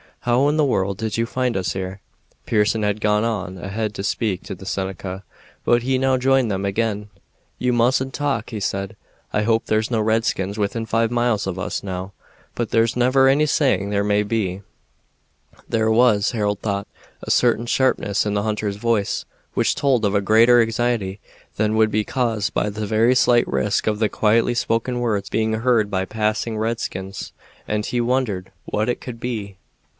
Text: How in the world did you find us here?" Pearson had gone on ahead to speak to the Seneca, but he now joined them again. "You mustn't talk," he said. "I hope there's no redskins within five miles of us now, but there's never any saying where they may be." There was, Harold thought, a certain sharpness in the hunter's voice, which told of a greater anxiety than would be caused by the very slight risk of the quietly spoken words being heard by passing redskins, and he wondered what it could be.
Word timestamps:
How 0.21 0.47
in 0.47 0.57
the 0.57 0.65
world 0.65 0.97
did 0.97 1.17
you 1.17 1.25
find 1.27 1.55
us 1.57 1.73
here?" 1.73 1.99
Pearson 2.47 2.81
had 2.83 3.01
gone 3.01 3.23
on 3.23 3.57
ahead 3.59 3.93
to 3.95 4.03
speak 4.03 4.43
to 4.43 4.55
the 4.55 4.65
Seneca, 4.67 5.23
but 5.63 5.81
he 5.81 5.97
now 5.99 6.17
joined 6.17 6.49
them 6.49 6.65
again. 6.65 7.09
"You 7.59 7.71
mustn't 7.73 8.13
talk," 8.13 8.49
he 8.51 8.59
said. 8.59 8.95
"I 9.33 9.43
hope 9.43 9.65
there's 9.65 9.89
no 9.91 9.99
redskins 10.01 10.57
within 10.57 10.87
five 10.87 11.09
miles 11.11 11.45
of 11.47 11.57
us 11.59 11.81
now, 11.83 12.13
but 12.55 12.69
there's 12.69 12.95
never 12.95 13.27
any 13.27 13.45
saying 13.47 13.89
where 13.89 14.01
they 14.03 14.07
may 14.07 14.21
be." 14.23 14.61
There 15.69 15.89
was, 15.91 16.31
Harold 16.31 16.59
thought, 16.61 16.87
a 17.23 17.31
certain 17.31 17.65
sharpness 17.67 18.23
in 18.25 18.33
the 18.35 18.43
hunter's 18.43 18.77
voice, 18.77 19.25
which 19.55 19.75
told 19.75 20.03
of 20.05 20.13
a 20.15 20.21
greater 20.21 20.61
anxiety 20.61 21.19
than 21.57 21.75
would 21.75 21.91
be 21.91 22.03
caused 22.03 22.53
by 22.55 22.69
the 22.69 22.87
very 22.87 23.13
slight 23.15 23.47
risk 23.47 23.85
of 23.87 23.97
the 23.99 24.09
quietly 24.09 24.53
spoken 24.55 24.99
words 24.99 25.29
being 25.29 25.53
heard 25.53 25.89
by 25.91 26.05
passing 26.05 26.57
redskins, 26.57 27.33
and 27.67 27.87
he 27.87 28.01
wondered 28.01 28.51
what 28.65 28.89
it 28.89 29.01
could 29.01 29.19
be. 29.19 29.57